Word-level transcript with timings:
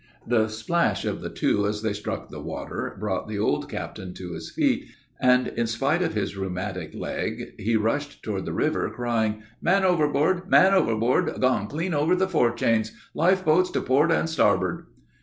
"]"The 0.35 0.47
splash 0.47 1.05
of 1.05 1.21
the 1.21 1.29
two 1.29 1.67
as 1.67 1.83
they 1.83 1.93
struck 1.93 2.29
the 2.31 2.41
water 2.41 2.97
brought 2.99 3.27
the 3.27 3.37
old 3.37 3.69
captain 3.69 4.15
to 4.15 4.33
his 4.33 4.49
feet, 4.49 4.87
and, 5.21 5.49
in 5.49 5.67
spite 5.67 6.01
of 6.01 6.15
his 6.15 6.35
rheumatic 6.35 6.95
leg, 6.95 7.51
he 7.61 7.75
rushed 7.75 8.23
toward 8.23 8.45
the 8.45 8.51
river, 8.51 8.89
crying: 8.89 9.43
"'_Man 9.63 9.83
overboard! 9.83 10.49
Man 10.49 10.73
overboard! 10.73 11.39
Gone 11.39 11.67
clean 11.67 11.93
over 11.93 12.15
the 12.15 12.25
forechains! 12.27 12.93
Life 13.13 13.43
floats 13.43 13.69
to 13.69 13.81
port 13.81 14.11
and 14.11 14.27
starboard! 14.27 14.85